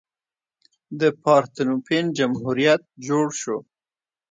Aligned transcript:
د 0.99 1.01
پارتنوپین 1.23 2.05
جمهوریت 2.17 2.81
جوړ 3.07 3.25
شو. 3.41 3.57